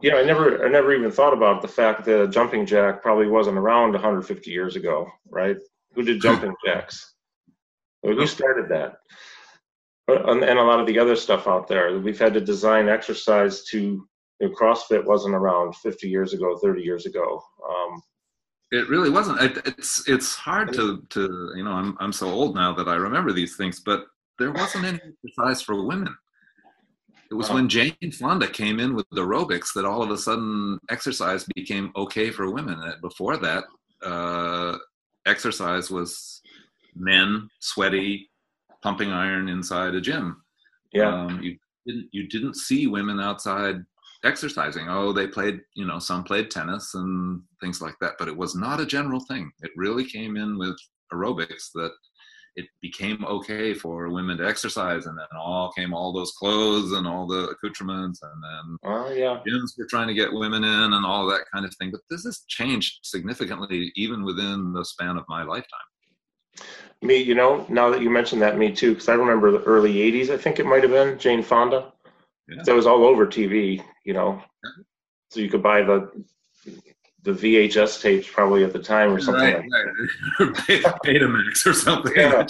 [0.00, 0.16] yeah.
[0.16, 3.58] I never I never even thought about the fact that a jumping jack probably wasn't
[3.58, 5.56] around 150 years ago, right?
[5.94, 7.14] Who did jumping jacks?
[8.02, 8.98] Who started that?
[10.08, 11.98] Uh, and, and a lot of the other stuff out there.
[11.98, 14.08] We've had to design exercise to, you
[14.40, 17.42] know, CrossFit wasn't around 50 years ago, 30 years ago.
[17.68, 18.00] Um,
[18.70, 19.40] it really wasn't.
[19.40, 22.94] It, it's it's hard to to you know I'm I'm so old now that I
[22.94, 24.06] remember these things, but
[24.38, 26.16] there wasn't any exercise for women.
[27.30, 31.44] It was when Jane Fonda came in with aerobics that all of a sudden exercise
[31.54, 32.80] became okay for women.
[33.02, 33.64] Before that,
[34.02, 34.78] uh,
[35.26, 36.40] exercise was
[36.96, 38.30] men sweaty
[38.82, 40.42] pumping iron inside a gym
[40.92, 43.84] yeah um, you didn't you didn't see women outside
[44.24, 48.36] exercising oh they played you know some played tennis and things like that but it
[48.36, 50.76] was not a general thing it really came in with
[51.12, 51.92] aerobics that
[52.56, 57.06] it became okay for women to exercise and then all came all those clothes and
[57.06, 61.06] all the accoutrements and then oh yeah gyms were trying to get women in and
[61.06, 65.24] all that kind of thing but this has changed significantly even within the span of
[65.28, 65.78] my lifetime
[67.00, 69.94] me, you know, now that you mentioned that, me too, because I remember the early
[69.94, 70.30] '80s.
[70.30, 71.92] I think it might have been Jane Fonda.
[72.48, 72.62] Yeah.
[72.64, 74.42] That was all over TV, you know.
[75.30, 76.10] So you could buy the
[77.22, 79.54] the VHS tapes probably at the time or something.
[79.54, 79.64] Right,
[80.38, 80.98] like right.
[81.04, 82.12] Betamax or something.
[82.16, 82.46] Yeah.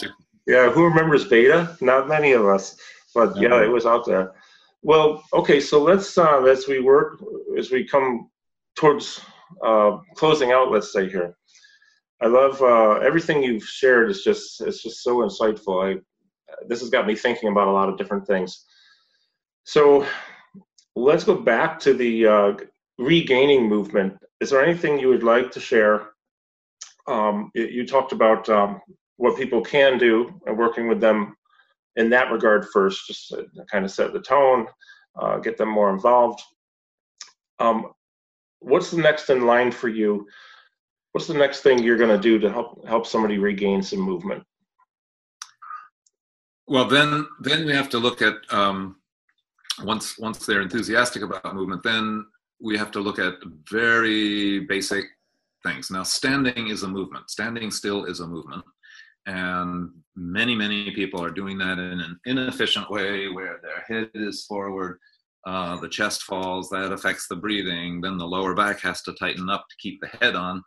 [0.46, 1.76] yeah, who remembers Beta?
[1.80, 2.76] Not many of us,
[3.14, 4.34] but yeah, it was out there.
[4.82, 7.20] Well, okay, so let's uh, as we work
[7.58, 8.30] as we come
[8.76, 9.20] towards
[9.64, 11.36] uh, closing out, let's say here.
[12.20, 14.10] I love uh, everything you've shared.
[14.10, 15.84] is just it's just so insightful.
[15.84, 16.00] I
[16.68, 18.64] this has got me thinking about a lot of different things.
[19.64, 20.06] So
[20.96, 22.52] let's go back to the uh,
[22.98, 24.16] regaining movement.
[24.40, 26.10] Is there anything you would like to share?
[27.06, 28.80] Um, you, talked about um,
[29.16, 31.36] what people can do and working with them
[31.96, 34.66] in that regard first, just to kind of set the tone,
[35.18, 36.42] uh, get them more involved.
[37.58, 37.92] Um,
[38.60, 40.26] what's the next in line for you
[41.12, 44.44] what's the next thing you're going to do to help help somebody regain some movement?
[46.66, 48.96] Well, then then we have to look at um,
[49.82, 52.24] once once they're enthusiastic about movement, then
[52.60, 53.34] we have to look at
[53.70, 55.04] very basic
[55.64, 55.90] things.
[55.90, 57.30] Now, standing is a movement.
[57.30, 58.64] Standing still is a movement,
[59.26, 64.44] and many many people are doing that in an inefficient way, where their head is
[64.46, 64.98] forward.
[65.46, 68.00] Uh, the chest falls, that affects the breathing.
[68.00, 70.62] Then the lower back has to tighten up to keep the head on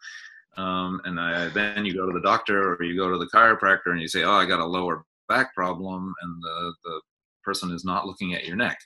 [0.57, 3.87] um, and I, then you go to the doctor or you go to the chiropractor
[3.91, 7.01] and you say, "Oh, I got a lower back problem," and the the
[7.43, 8.77] person is not looking at your neck.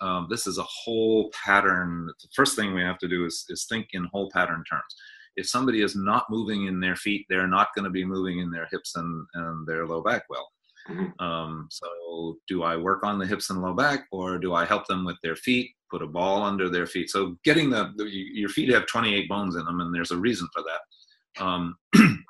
[0.00, 2.06] Um, this is a whole pattern.
[2.06, 4.94] The first thing we have to do is is think in whole pattern terms.
[5.36, 8.50] If somebody is not moving in their feet, they're not going to be moving in
[8.50, 10.48] their hips and, and their low back well.
[10.88, 11.24] Mm-hmm.
[11.24, 14.86] Um, so, do I work on the hips and low back, or do I help
[14.86, 15.70] them with their feet?
[15.90, 17.10] Put a ball under their feet.
[17.10, 20.48] So, getting the, the your feet have 28 bones in them, and there's a reason
[20.54, 21.44] for that.
[21.44, 21.76] Um,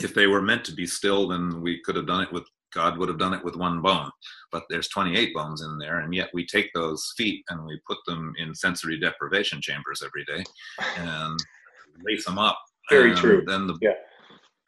[0.00, 2.98] if they were meant to be still, then we could have done it with God
[2.98, 4.10] would have done it with one bone,
[4.52, 7.98] but there's 28 bones in there, and yet we take those feet and we put
[8.06, 10.44] them in sensory deprivation chambers every day,
[10.96, 11.38] and
[12.04, 12.58] lace them up.
[12.88, 13.44] Very true.
[13.46, 13.94] Then the yeah.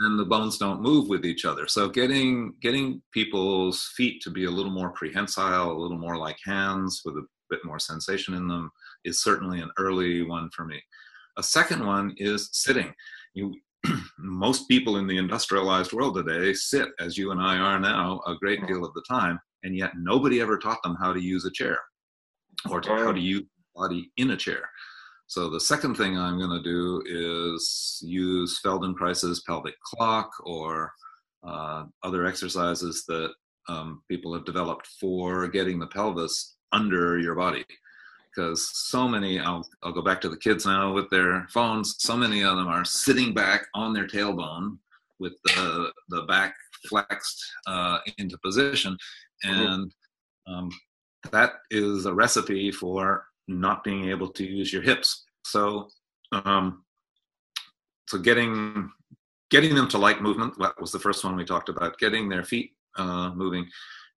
[0.01, 1.67] then the bones don't move with each other.
[1.67, 6.39] So getting getting people's feet to be a little more prehensile, a little more like
[6.45, 8.71] hands with a bit more sensation in them
[9.05, 10.81] is certainly an early one for me.
[11.37, 12.95] A second one is sitting.
[13.35, 13.55] You
[14.19, 18.37] most people in the industrialized world today sit as you and I are now a
[18.37, 21.51] great deal of the time, and yet nobody ever taught them how to use a
[21.51, 21.79] chair
[22.71, 24.69] or to, how to use body in a chair.
[25.27, 30.93] So the second thing I'm going to do is use Feldenkrais's pelvic clock or
[31.43, 33.33] uh, other exercises that
[33.69, 37.65] um, people have developed for getting the pelvis under your body
[38.35, 42.17] because so many I'll, I'll go back to the kids now with their phones so
[42.17, 44.79] many of them are sitting back on their tailbone
[45.23, 46.55] with the, the back
[46.89, 48.97] flexed uh, into position,
[49.45, 49.91] and
[50.47, 50.71] um,
[51.31, 55.25] that is a recipe for not being able to use your hips.
[55.45, 55.89] So,
[56.33, 56.85] um,
[58.09, 58.91] so getting
[59.51, 61.99] getting them to like movement that was the first one we talked about.
[61.99, 63.67] Getting their feet uh, moving,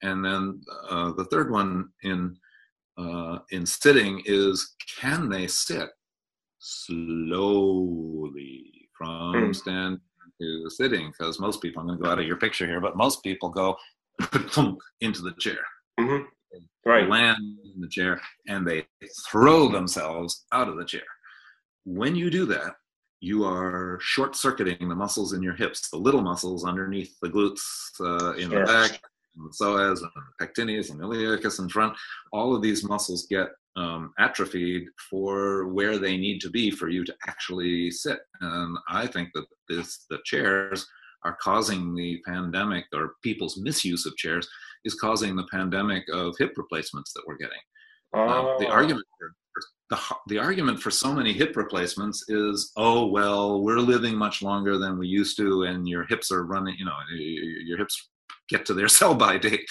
[0.02, 2.36] and then uh, the third one in
[2.98, 5.90] uh, in sitting is can they sit
[6.60, 9.54] slowly from Hmm.
[9.54, 10.00] stand
[10.42, 11.12] to sitting?
[11.12, 13.50] Because most people, I'm going to go out of your picture here, but most people
[13.50, 13.76] go
[15.02, 15.60] into the chair
[16.00, 16.22] hmm
[16.86, 17.10] Right.
[17.10, 17.38] land
[17.76, 18.86] in the chair and they
[19.28, 21.04] throw themselves out of the chair.
[21.84, 22.76] When you do that,
[23.20, 27.64] you are short circuiting the muscles in your hips, the little muscles underneath the glutes
[28.00, 28.60] uh, in Sure.
[28.62, 29.02] the back,
[29.36, 31.96] and the psoas and the pectineus and iliacus in front.
[32.32, 37.04] All of these muscles get um, atrophied for where they need to be for you
[37.04, 38.20] to actually sit.
[38.42, 40.88] And I think that this the chairs
[41.24, 44.48] are causing the pandemic or people's misuse of chairs
[44.86, 47.58] is causing the pandemic of hip replacements that we're getting.
[48.14, 49.34] Uh, the Ah, argument for
[49.90, 54.78] the, the argument for so many hip replacements is oh well we're living much longer
[54.78, 58.10] than we used to and your hips are running you know your hips
[58.50, 59.66] get to their sell by date.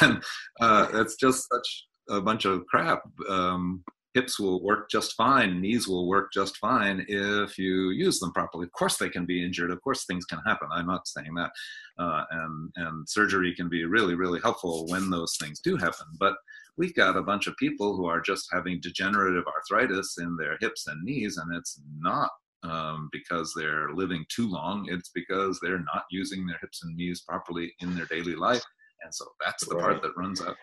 [0.00, 0.22] And
[0.60, 3.02] uh, that's just such a bunch of crap.
[3.28, 5.60] Um, hips will work just fine.
[5.60, 8.66] Knees will work just fine if you use them properly.
[8.66, 9.70] Of course they can be injured.
[9.70, 10.68] Of course things can happen.
[10.72, 11.50] I'm not saying that.
[11.98, 16.06] Uh, and and surgery can be really really helpful when those things do happen.
[16.18, 16.34] But
[16.76, 20.86] we've got a bunch of people who are just having degenerative arthritis in their hips
[20.86, 22.30] and knees, and it's not
[22.62, 24.86] um, because they're living too long.
[24.88, 28.64] It's because they're not using their hips and knees properly in their daily life,
[29.02, 29.84] and so that's the Right.
[29.84, 30.56] part that runs out.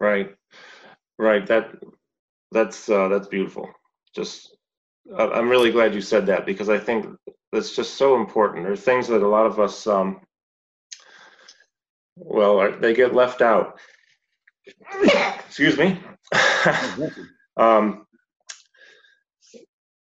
[0.00, 0.34] right.
[1.18, 1.46] Right.
[1.46, 1.74] That
[2.50, 3.70] that's uh, that's beautiful.
[4.14, 4.56] Just
[5.16, 7.06] I'm really glad you said that because I think
[7.52, 8.64] that's just so important.
[8.64, 10.20] There are things that a lot of us, um,
[12.16, 13.78] well, are- they get left out.
[15.46, 16.00] Excuse me.
[17.56, 18.06] um,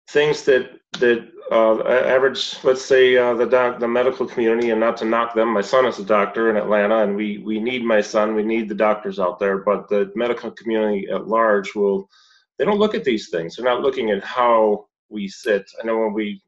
[0.09, 4.97] things that that uh, average, let's say uh, the doc, the medical community, and not
[4.97, 5.53] to knock them.
[5.53, 8.35] My son is a doctor in Atlanta, and we we need my son.
[8.35, 12.09] We need the doctors out there, but the medical community at large will.
[12.57, 13.55] They don't look at these things.
[13.55, 15.63] They're not looking at how we sit.
[15.81, 16.41] I know when we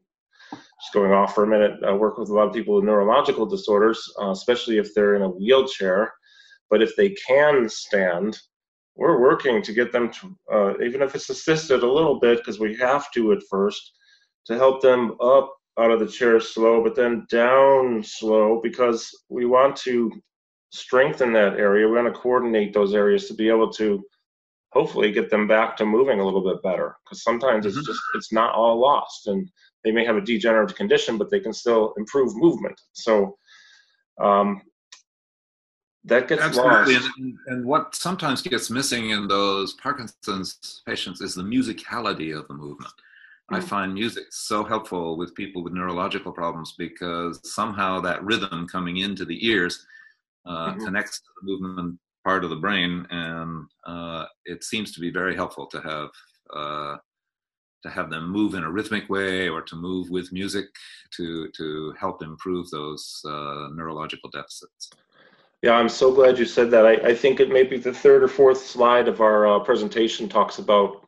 [0.51, 3.45] just going off for a minute, I work with a lot of people with neurological
[3.45, 6.11] disorders, uh, especially if they're in a wheelchair.
[6.69, 8.37] But if they can stand,
[8.95, 12.59] we're working to get them to, uh, even if it's assisted a little bit, because
[12.59, 13.93] we have to at first,
[14.45, 19.45] to help them up out of the chair slow, but then down slow, because we
[19.45, 20.11] want to
[20.71, 21.87] strengthen that area.
[21.87, 24.03] We want to coordinate those areas to be able to
[24.73, 26.95] hopefully get them back to moving a little bit better.
[27.03, 27.85] Because sometimes it's Mhm.
[27.85, 29.49] just it's not all lost, and
[29.83, 32.79] they may have a degenerative condition, but they can still improve movement.
[32.93, 33.37] So
[34.19, 34.61] um,
[36.05, 37.09] that gets Absolutely, lost.
[37.17, 42.53] and, and what sometimes gets missing in those Parkinson's patients is the musicality of the
[42.53, 42.93] movement.
[43.49, 43.63] I Mm.
[43.63, 49.25] find music so helpful with people with neurological problems because somehow that rhythm coming into
[49.25, 49.85] the ears
[50.45, 50.85] uh, Mhm.
[50.85, 55.35] connects to the movement part of the brain, and uh, it seems to be very
[55.35, 56.09] helpful to have
[56.55, 56.97] uh,
[57.83, 60.65] to have them move in a rhythmic way or to move with music
[61.15, 64.89] to to help improve those uh, neurological deficits.
[65.61, 66.85] Yeah, I'm so glad you said that.
[66.85, 70.27] I, I think it may be the third or fourth slide of our uh, presentation
[70.27, 71.07] talks about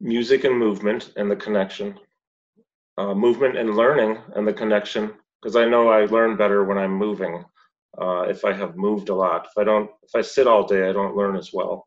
[0.00, 1.98] music and movement and the connection,
[2.98, 5.12] uh, movement and learning and the connection.
[5.42, 7.44] Because I know I learn better when I'm moving.
[8.00, 10.88] Uh, if I have moved a lot, if I don't, if I sit all day,
[10.88, 11.86] I don't learn as well.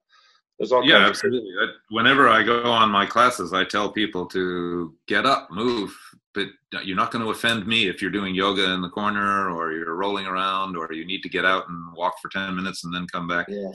[0.60, 1.52] There's all Yeah, absolutely.
[1.89, 5.95] Whenever I go on my classes, I tell people to get up, move,
[6.38, 9.71] but you're not going to offend me if you're doing yoga in the corner or
[9.71, 12.93] you're rolling around or you need to get out and walk for 10 minutes and
[12.93, 13.47] then come back.
[13.50, 13.71] yeah.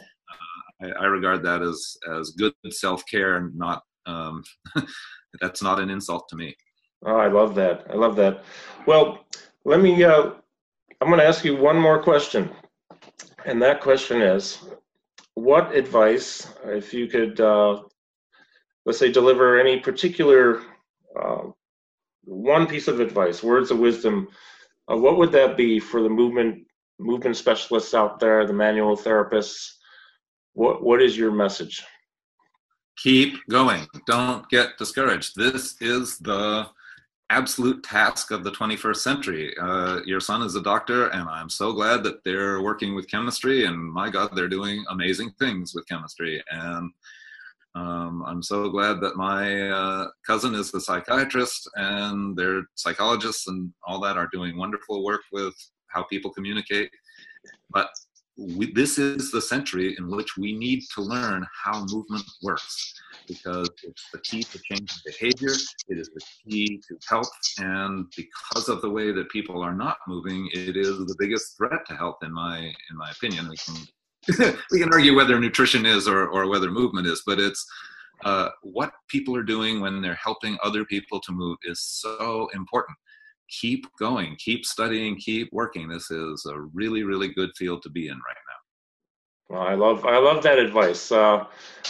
[0.80, 4.44] I, I regard that as, as good self care and not, um,
[5.40, 6.54] that's not an insult to me.
[7.04, 7.86] Oh, I love that.
[7.90, 8.44] I love that.
[8.86, 9.24] Well,
[9.64, 10.32] let me, uh,
[11.00, 12.50] I'm going to ask you one more question.
[13.44, 14.58] And that question is
[15.34, 17.82] what advice, if you could, uh,
[18.86, 20.62] let's say, deliver any particular
[21.20, 21.48] uh,
[22.24, 24.28] one piece of advice, words of wisdom,
[24.90, 26.66] uh, what would that be for the movement
[26.98, 29.70] movement specialists out there, the manual therapists?
[30.54, 31.82] What What is your message?
[32.98, 33.86] keep going.
[34.06, 35.34] Don't get discouraged.
[35.34, 36.66] This is the
[37.30, 39.56] absolute task of the 21st century.
[39.58, 43.64] Uh, your son is a doctor and i'm so glad that they're working with chemistry
[43.64, 46.42] and my god they're doing amazing things with chemistry.
[46.50, 46.92] And
[47.74, 53.72] um, i'm so glad that my uh, cousin is a psychiatrist and their psychologists and
[53.86, 55.54] all that are doing wonderful work with
[55.92, 56.90] how people communicate.
[57.70, 57.88] But
[58.38, 62.94] we, this is the century in which we need to learn how movement works
[63.28, 65.52] because it's the key to changing behavior.
[65.88, 69.98] It is the key to health, and because of the way that people are not
[70.08, 73.48] moving, it is the biggest threat to health, in my in my opinion.
[73.50, 73.76] We can
[74.70, 77.66] we can argue whether nutrition is or or whether movement is, but it's
[78.24, 82.96] uh, what people are doing when they're helping other people to move is so important.
[83.48, 85.88] Keep going, keep studying, keep working.
[85.88, 89.56] This is a really, really good field to be in right now.
[89.56, 91.12] Well, I love I love that advice.
[91.12, 91.44] Uh,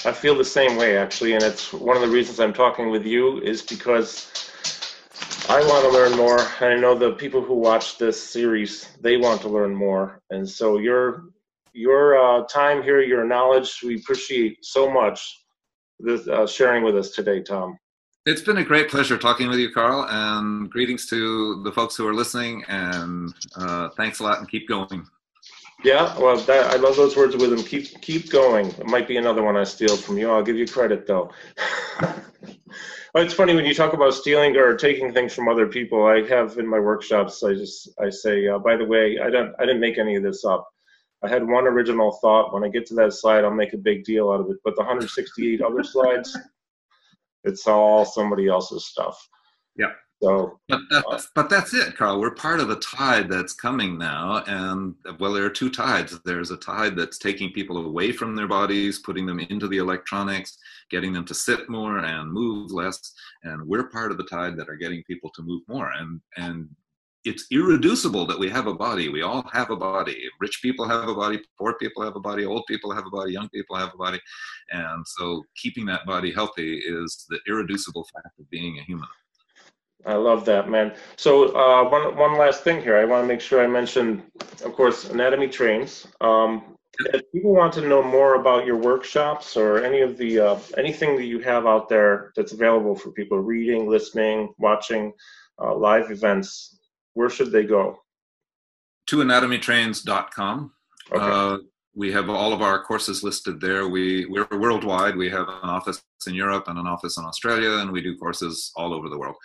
[0.04, 3.06] I feel the same way actually, and it's one of the reasons I'm talking with
[3.06, 4.50] you is because
[5.48, 6.40] I want to learn more.
[6.60, 10.48] And I know the people who watch this series they want to learn more, and
[10.48, 11.26] so your
[11.72, 15.44] your uh, time here, your knowledge, we appreciate so much
[15.98, 17.78] this, uh, sharing with us today, Tom.
[18.24, 22.06] It's been a great pleasure talking with you, Carl, and greetings to the folks who
[22.06, 22.62] are listening.
[22.68, 25.06] And uh, thanks a lot, and keep going.
[25.82, 27.62] Yeah, well, that, I love those words with him.
[27.64, 28.66] Keep keep going.
[28.66, 30.30] It might be another one I steal from you.
[30.30, 31.32] I'll give you credit though.
[33.16, 36.06] it's funny when you talk about stealing or taking things from other people.
[36.06, 37.42] I have in my workshops.
[37.42, 40.22] I just I say, uh, by the way, I don't I didn't make any of
[40.22, 40.68] this up.
[41.24, 42.52] I had one original thought.
[42.52, 44.56] When I get to that slide, I'll make a big deal out of it.
[44.64, 46.36] But the 168 other slides,
[47.44, 49.28] it's all somebody else's stuff.
[49.76, 49.92] Yeah.
[50.22, 52.20] So, but that's, uh, but that's it, Carl.
[52.20, 56.16] We're part of a tide that's coming now, and well, there are two tides.
[56.24, 60.56] There's a tide that's taking people away from their bodies, putting them into the electronics,
[60.90, 63.12] getting them to sit more and move less,
[63.42, 65.90] and we're part of the tide that are getting people to move more.
[65.90, 66.68] And and
[67.24, 69.08] it's irreducible that we have a body.
[69.08, 70.28] We all have a body.
[70.40, 73.32] Rich people have a body, poor people have a body, old people have a body,
[73.32, 74.20] young people have a body.
[74.70, 79.08] And so keeping that body healthy is the irreducible fact of being a human.
[80.04, 80.94] I love that, man.
[81.16, 84.24] So uh, one one last thing here, I want to make sure I mention,
[84.64, 86.08] of course, Anatomy Trains.
[86.20, 86.76] Um,
[87.14, 91.16] if people want to know more about your workshops or any of the uh, anything
[91.16, 95.12] that you have out there that's available for people reading, listening, watching
[95.60, 96.80] uh, live events,
[97.14, 97.98] where should they go?
[99.08, 100.72] To anatomytrains.com.
[101.12, 101.24] Okay.
[101.24, 101.58] Uh,
[101.94, 103.88] we have all of our courses listed there.
[103.88, 105.16] We we're worldwide.
[105.16, 108.72] We have an office in Europe and an office in Australia, and we do courses
[108.76, 109.36] all over the world.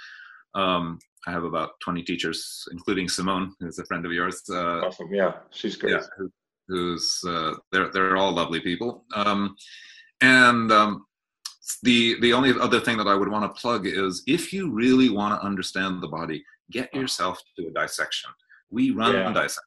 [0.55, 4.43] Um, I have about 20 teachers, including Simone, who's a friend of yours.
[4.49, 5.13] Uh, awesome.
[5.13, 5.93] Yeah, she's great.
[5.93, 6.31] Yeah, who,
[6.69, 9.03] who's uh, they're they're all lovely people.
[9.13, 9.55] Um,
[10.21, 11.05] and um,
[11.83, 15.09] the the only other thing that I would want to plug is if you really
[15.09, 18.29] want to understand the body, get yourself to a dissection.
[18.69, 19.31] We run yeah.
[19.31, 19.65] dissections,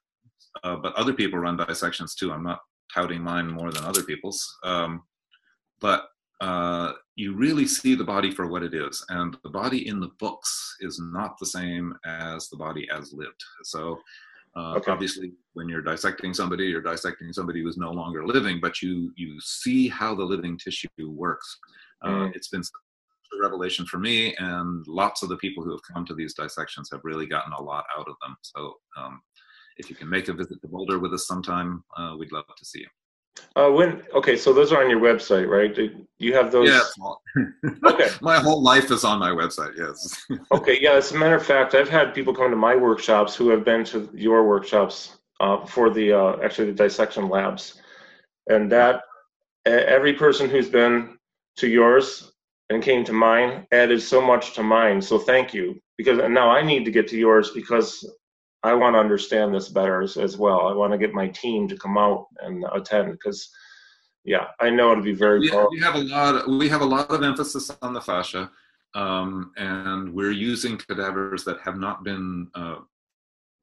[0.63, 2.31] uh, but other people run dissections too.
[2.31, 2.59] I'm not
[2.93, 5.03] touting mine more than other people's, um,
[5.79, 6.07] but
[6.41, 10.11] uh, you really see the body for what it is, and the body in the
[10.19, 13.43] books is not the same as the body as lived.
[13.63, 13.99] So.
[14.53, 14.91] Uh, okay.
[14.91, 19.39] Obviously, when you're dissecting somebody, you're dissecting somebody who's no longer living, but you you
[19.39, 21.57] see how the living tissue works.
[22.01, 22.35] Uh, mm.
[22.35, 22.61] It's been
[23.41, 27.01] revelation for me, and lots of the people who have come to these dissections have
[27.03, 28.35] really gotten a lot out of them.
[28.41, 29.21] So, um,
[29.77, 32.65] if you can make a visit to Boulder with us sometime, uh, we'd love to
[32.65, 32.87] see you.
[33.55, 35.73] Uh, when okay, so those are on your website, right?
[35.73, 36.69] Do you have those?
[36.69, 37.43] Yeah.
[37.85, 38.09] okay.
[38.21, 39.73] My whole life is on my website.
[39.77, 40.25] Yes.
[40.51, 40.77] okay.
[40.79, 40.93] Yeah.
[40.93, 43.83] As a matter of fact, I've had people come to my workshops who have been
[43.85, 47.81] to your workshops uh, for the uh, actually the dissection labs,
[48.47, 49.03] and that
[49.65, 51.17] every person who's been
[51.57, 52.30] to yours
[52.71, 55.01] and came to mine added so much to mine.
[55.01, 55.79] So thank you.
[55.97, 58.09] Because now I need to get to yours because
[58.63, 60.67] I want to understand this better as, as well.
[60.67, 63.49] I want to get my team to come out and attend because
[64.23, 66.85] yeah, I know it'll be very we, we have a lot of, we have a
[66.85, 68.49] lot of emphasis on the fascia.
[68.93, 72.75] Um, and we're using cadavers that have not been uh,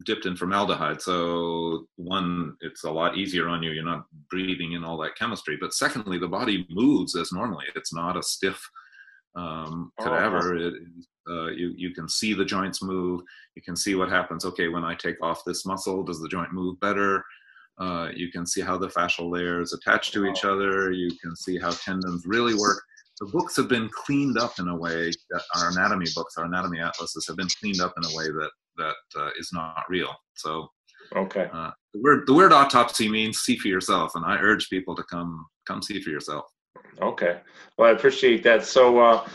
[0.05, 1.01] dipped in formaldehyde.
[1.01, 3.71] So one, it's a lot easier on you.
[3.71, 5.57] You're not breathing in all that chemistry.
[5.59, 7.67] But secondly, the body moves as normally.
[7.75, 8.61] It's not a stiff
[9.39, 10.57] um, cadaver.
[10.57, 10.74] Oh, it,
[11.30, 13.22] uh, you you can see the joints move.
[13.55, 14.45] You can see what happens.
[14.45, 17.24] Okay, when I take off this muscle, does the joint move better?
[17.78, 20.91] Uh, you can see how the fascial layers attach to each other.
[20.91, 22.82] You can see how tendons really work.
[23.20, 26.80] The books have been cleaned up in a way that our anatomy books, our anatomy
[26.80, 30.14] atlases, have been cleaned up in a way that that uh, is not real.
[30.34, 30.68] So,
[31.14, 34.97] okay, uh, the word the word autopsy means see for yourself, and I urge people
[34.97, 36.47] to come come see for yourself.
[37.01, 37.41] Okay,
[37.76, 38.64] well, I appreciate that.
[38.64, 39.01] So.
[39.01, 39.28] Uh,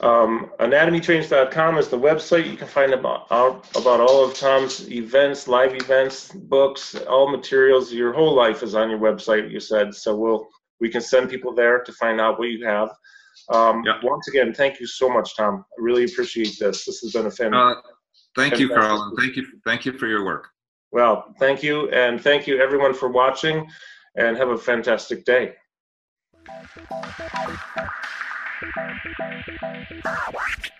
[0.00, 2.50] um, anatomytrains.com is the website.
[2.50, 7.92] You can find about out about all of Tom's events, live events, books, all materials.
[7.92, 9.50] Your whole life is on your website.
[9.50, 10.14] You said so.
[10.14, 10.48] We'll
[10.80, 12.90] we can send people there to find out what you have.
[13.50, 13.96] Um, yep.
[14.02, 15.64] Once again, thank you so much, Tom.
[15.78, 16.84] I really appreciate this.
[16.84, 17.54] This has been a fan.
[17.54, 17.74] Uh,
[18.34, 20.48] thank you, Carl, and thank you, thank you for your work.
[20.92, 23.66] Well, thank you, and thank you everyone for watching,
[24.16, 25.54] and have a fantastic day.
[30.32, 30.72] What?